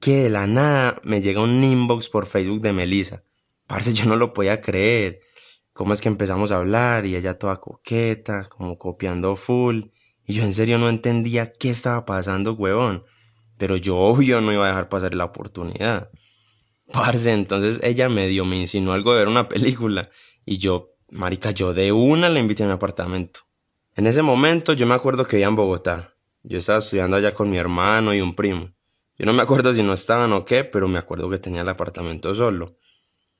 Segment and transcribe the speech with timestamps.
[0.00, 3.22] que de la nada me llega un inbox por Facebook de Melissa.
[3.66, 5.20] Parce, yo no lo podía creer.
[5.72, 9.84] Cómo es que empezamos a hablar y ella toda coqueta, como copiando full.
[10.26, 13.04] Y yo en serio no entendía qué estaba pasando, huevón.
[13.58, 16.10] Pero yo obvio no iba a dejar pasar la oportunidad.
[16.92, 20.10] Parce, entonces ella medio me insinuó algo de ver una película.
[20.44, 23.40] Y yo, marica, yo de una le invité a mi apartamento.
[23.96, 26.14] En ese momento yo me acuerdo que vivía en Bogotá.
[26.42, 28.70] Yo estaba estudiando allá con mi hermano y un primo.
[29.16, 31.68] Yo no me acuerdo si no estaban o qué, pero me acuerdo que tenía el
[31.68, 32.76] apartamento solo.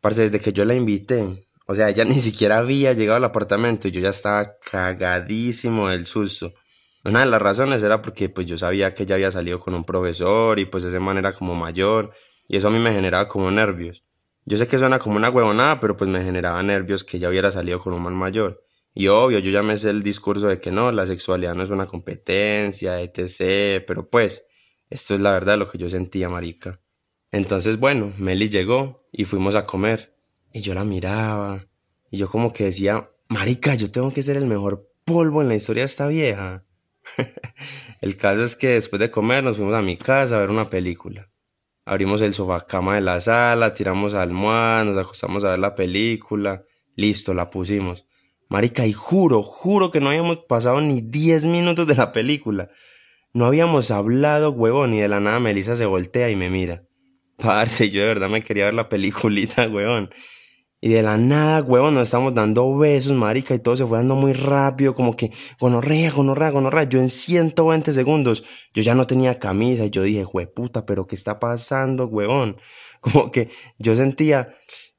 [0.00, 3.88] Parce, desde que yo la invité, o sea, ella ni siquiera había llegado al apartamento
[3.88, 6.54] y yo ya estaba cagadísimo del susto.
[7.04, 9.84] Una de las razones era porque pues yo sabía que ella había salido con un
[9.84, 12.14] profesor y pues ese man era como mayor
[12.48, 14.04] y eso a mí me generaba como nervios.
[14.46, 17.50] Yo sé que suena como una huevonada, pero pues me generaba nervios que ella hubiera
[17.50, 18.62] salido con un man mayor.
[18.92, 21.70] Y obvio, yo ya me sé el discurso de que no, la sexualidad no es
[21.70, 23.82] una competencia, etc.
[23.86, 24.46] Pero pues,
[24.90, 26.80] esto es la verdad lo que yo sentía, marica.
[27.32, 30.14] Entonces, bueno, Meli llegó y fuimos a comer.
[30.52, 31.66] Y yo la miraba.
[32.10, 35.56] Y yo como que decía, marica, yo tengo que ser el mejor polvo en la
[35.56, 36.64] historia de esta vieja.
[38.00, 40.70] el caso es que después de comer nos fuimos a mi casa a ver una
[40.70, 41.28] película.
[41.86, 46.64] Abrimos el sofá cama de la sala, tiramos almohada, nos acostamos a ver la película.
[46.96, 48.06] Listo, la pusimos.
[48.48, 52.70] Marica, y juro, juro que no habíamos pasado ni 10 minutos de la película.
[53.32, 56.84] No habíamos hablado, huevón, y de la nada Melissa se voltea y me mira.
[57.36, 60.10] Parce, yo de verdad me quería ver la peliculita, huevón.
[60.84, 64.16] Y de la nada, huevón, nos estamos dando besos, marica, y todo se fue dando
[64.16, 66.84] muy rápido, como que gonorrea, gonorrea, gonorrea.
[66.84, 71.14] Yo en 120 segundos, yo ya no tenía camisa, y yo dije, puta, pero ¿qué
[71.14, 72.58] está pasando, huevón?
[73.00, 74.56] Como que yo sentía,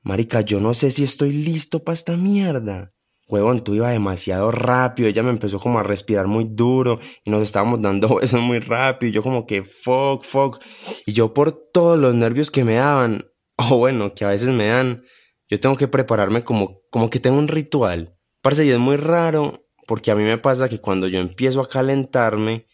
[0.00, 2.94] marica, yo no sé si estoy listo para esta mierda.
[3.28, 7.42] Huevón, tú iba demasiado rápido, ella me empezó como a respirar muy duro y nos
[7.42, 10.58] estábamos dando besos muy rápido y yo como que fuck, fuck.
[11.04, 13.26] Y yo por todos los nervios que me daban,
[13.56, 15.02] o bueno, que a veces me dan,
[15.48, 18.16] yo tengo que prepararme como, como que tengo un ritual.
[18.42, 21.68] Parce, y es muy raro porque a mí me pasa que cuando yo empiezo a
[21.68, 22.66] calentarme,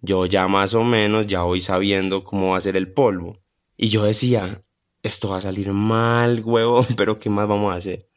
[0.00, 3.42] yo ya más o menos ya voy sabiendo cómo va a ser el polvo.
[3.76, 4.64] Y yo decía,
[5.02, 8.08] esto va a salir mal, huevo, pero ¿qué más vamos a hacer?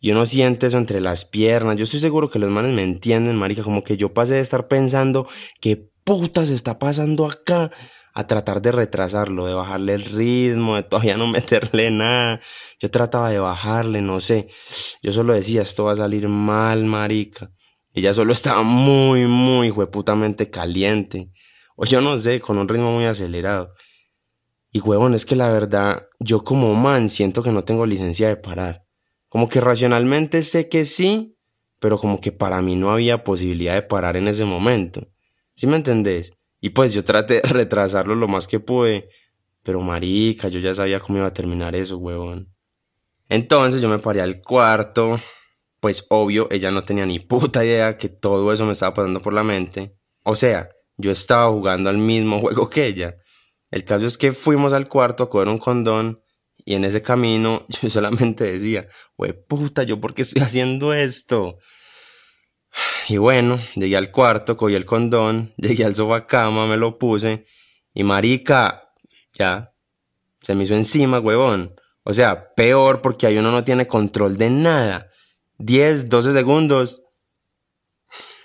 [0.00, 1.76] Yo no siento eso entre las piernas.
[1.76, 3.62] Yo estoy seguro que los manes me entienden, marica.
[3.62, 5.26] Como que yo pasé de estar pensando
[5.60, 7.70] qué putas está pasando acá
[8.12, 12.40] a tratar de retrasarlo, de bajarle el ritmo, de todavía no meterle nada.
[12.78, 14.48] Yo trataba de bajarle, no sé.
[15.02, 17.50] Yo solo decía, esto va a salir mal, marica.
[17.92, 21.30] Ella solo estaba muy, muy hueputamente caliente.
[21.76, 23.72] O yo no sé, con un ritmo muy acelerado.
[24.72, 28.36] Y huevón, es que la verdad, yo como man siento que no tengo licencia de
[28.36, 28.84] parar.
[29.28, 31.36] Como que racionalmente sé que sí,
[31.80, 35.08] pero como que para mí no había posibilidad de parar en ese momento.
[35.54, 36.32] ¿Sí me entendés?
[36.60, 39.08] Y pues yo traté de retrasarlo lo más que pude,
[39.62, 42.54] pero marica, yo ya sabía cómo iba a terminar eso, huevón.
[43.28, 45.20] Entonces yo me paré al cuarto,
[45.80, 49.32] pues obvio, ella no tenía ni puta idea que todo eso me estaba pasando por
[49.32, 49.96] la mente.
[50.24, 53.16] O sea, yo estaba jugando al mismo juego que ella.
[53.70, 56.22] El caso es que fuimos al cuarto a coger un condón
[56.64, 61.58] Y en ese camino yo solamente decía, wey puta, ¿yo por qué estoy haciendo esto?
[63.08, 67.46] Y bueno, llegué al cuarto, cogí el condón, llegué al sofá cama, me lo puse
[67.94, 68.92] y marica,
[69.32, 69.72] ya,
[70.40, 71.74] se me hizo encima, huevón.
[72.02, 75.10] O sea, peor porque ahí uno no tiene control de nada.
[75.58, 77.02] 10, 12 segundos.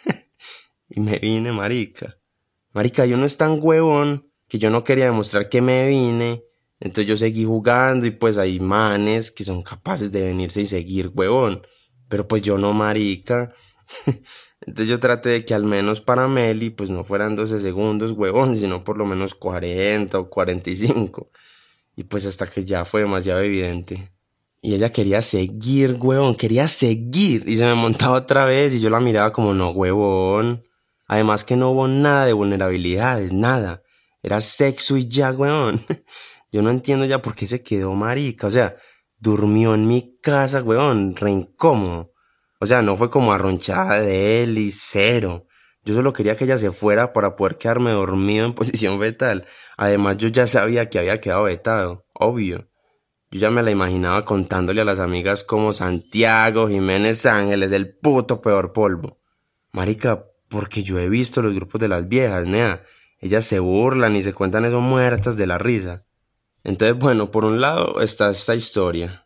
[0.89, 2.17] y me vine, marica.
[2.73, 6.43] Marica, yo no es tan huevón que yo no quería demostrar que me vine.
[6.79, 11.11] Entonces yo seguí jugando y pues hay manes que son capaces de venirse y seguir,
[11.13, 11.65] huevón.
[12.09, 13.53] Pero pues yo no, marica.
[14.61, 18.55] Entonces yo traté de que al menos para Meli pues no fueran 12 segundos, huevón,
[18.55, 21.31] sino por lo menos 40 o 45.
[21.95, 24.11] Y pues hasta que ya fue demasiado evidente.
[24.61, 27.47] Y ella quería seguir, huevón, quería seguir.
[27.47, 30.63] Y se me montaba otra vez y yo la miraba como, no, huevón.
[31.07, 33.83] Además que no hubo nada de vulnerabilidades, nada.
[34.23, 35.85] Era sexo y ya, huevón.
[36.51, 38.47] Yo no entiendo ya por qué se quedó marica.
[38.47, 38.75] O sea,
[39.19, 42.13] durmió en mi casa, huevón, re incómodo.
[42.65, 45.45] O sea, no fue como arronchada de él y cero.
[45.83, 49.45] Yo solo quería que ella se fuera para poder quedarme dormido en posición fetal.
[49.77, 52.67] Además, yo ya sabía que había quedado vetado, obvio.
[53.29, 58.41] Yo ya me la imaginaba contándole a las amigas como Santiago Jiménez Ángeles, el puto
[58.41, 59.19] peor polvo.
[59.71, 62.83] Marica, porque yo he visto los grupos de las viejas, nea.
[63.19, 66.03] Ellas se burlan y se cuentan eso muertas de la risa.
[66.63, 69.24] Entonces, bueno, por un lado está esta historia.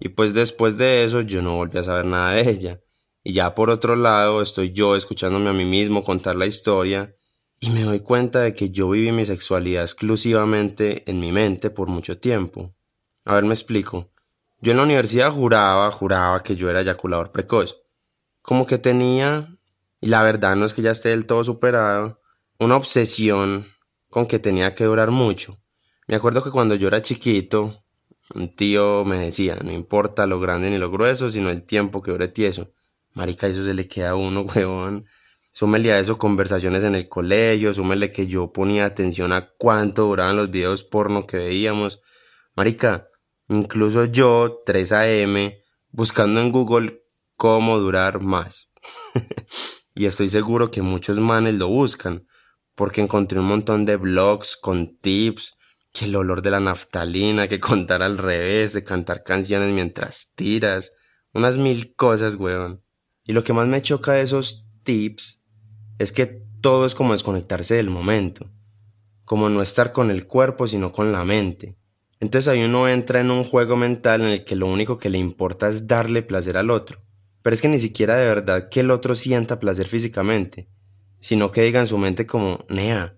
[0.00, 2.80] Y pues después de eso yo no volví a saber nada de ella.
[3.22, 7.14] Y ya por otro lado estoy yo escuchándome a mí mismo contar la historia
[7.60, 11.88] y me doy cuenta de que yo viví mi sexualidad exclusivamente en mi mente por
[11.88, 12.74] mucho tiempo.
[13.26, 14.10] A ver, me explico.
[14.62, 17.76] Yo en la universidad juraba, juraba que yo era eyaculador precoz.
[18.40, 19.58] Como que tenía,
[20.00, 22.20] y la verdad no es que ya esté del todo superado,
[22.58, 23.66] una obsesión
[24.08, 25.58] con que tenía que durar mucho.
[26.06, 27.84] Me acuerdo que cuando yo era chiquito,
[28.34, 32.12] un tío me decía, no importa lo grande ni lo grueso, sino el tiempo que
[32.12, 32.72] dure tieso.
[33.12, 35.06] Marica, eso se le queda a uno, huevón.
[35.52, 40.36] Súmele a eso conversaciones en el colegio, súmele que yo ponía atención a cuánto duraban
[40.36, 42.00] los videos porno que veíamos.
[42.54, 43.08] Marica,
[43.48, 45.52] incluso yo, 3 AM,
[45.90, 47.02] buscando en Google
[47.36, 48.70] cómo durar más.
[49.94, 52.28] y estoy seguro que muchos manes lo buscan,
[52.76, 55.58] porque encontré un montón de blogs con tips,
[55.92, 60.92] que el olor de la naftalina, que contar al revés, de cantar canciones mientras tiras,
[61.32, 62.82] unas mil cosas, weón.
[63.24, 65.42] Y lo que más me choca de esos tips
[65.98, 66.26] es que
[66.60, 68.50] todo es como desconectarse del momento,
[69.24, 71.76] como no estar con el cuerpo, sino con la mente.
[72.20, 75.18] Entonces ahí uno entra en un juego mental en el que lo único que le
[75.18, 77.00] importa es darle placer al otro.
[77.42, 80.68] Pero es que ni siquiera de verdad que el otro sienta placer físicamente,
[81.20, 83.16] sino que diga en su mente como, Nea,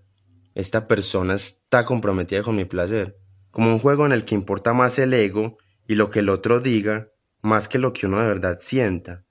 [0.55, 3.19] esta persona está comprometida con mi placer,
[3.51, 6.61] como un juego en el que importa más el ego y lo que el otro
[6.61, 7.09] diga,
[7.43, 9.25] más que lo que uno de verdad sienta.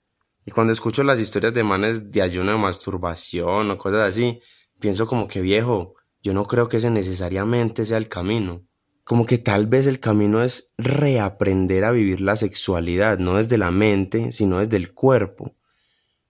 [0.45, 4.41] Y cuando escucho las historias de manes de ayuno de masturbación o cosas así,
[4.79, 8.65] pienso como que viejo, yo no creo que ese necesariamente sea el camino.
[9.03, 13.71] Como que tal vez el camino es reaprender a vivir la sexualidad, no desde la
[13.71, 15.55] mente, sino desde el cuerpo.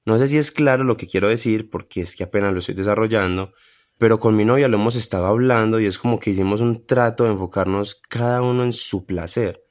[0.05, 2.75] No sé si es claro lo que quiero decir, porque es que apenas lo estoy
[2.75, 3.53] desarrollando,
[4.01, 7.25] pero con mi novia lo hemos estado hablando y es como que hicimos un trato
[7.25, 9.63] de enfocarnos cada uno en su placer.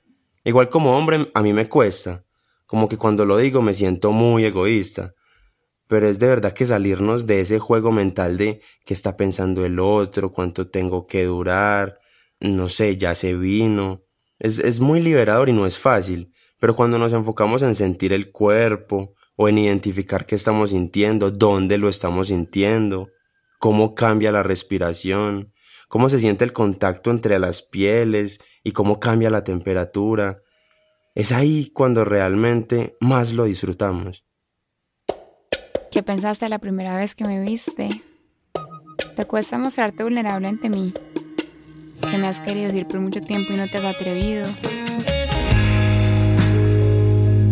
[0.45, 2.25] Igual como hombre a mí me cuesta,
[2.65, 5.15] como que cuando lo digo me siento muy egoísta,
[5.89, 9.81] pero es de verdad que salirnos de ese juego mental de qué está pensando el
[9.81, 11.99] otro, cuánto tengo que durar,
[12.39, 14.05] no sé, ya se vino.
[14.39, 18.31] Es, es muy liberador y no es fácil, pero cuando nos enfocamos en sentir el
[18.31, 23.09] cuerpo o en identificar qué estamos sintiendo, dónde lo estamos sintiendo,
[23.61, 25.53] cómo cambia la respiración,
[25.87, 30.41] cómo se siente el contacto entre las pieles y cómo cambia la temperatura.
[31.15, 34.25] Es ahí cuando realmente más lo disfrutamos.
[35.91, 38.03] ¿Qué pensaste la primera vez que me viste?
[39.15, 40.95] ¿Te cuesta mostrarte vulnerable ante mí?
[42.11, 44.47] ¿Que me has querido decir por mucho tiempo y no te has atrevido?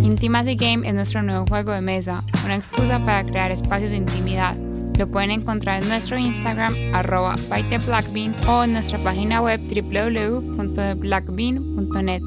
[0.03, 4.57] Intimacy Game es nuestro nuevo juego de mesa, una excusa para crear espacios de intimidad
[4.99, 12.23] lo pueden encontrar en nuestro Instagram arroba bytheblackbean o en nuestra página web www.blackbean.net.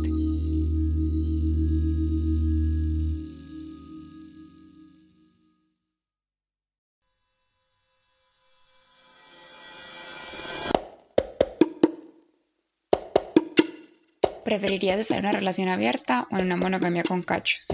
[14.45, 17.67] ¿Preferirías estar en una relación abierta o en una monogamia con cachos?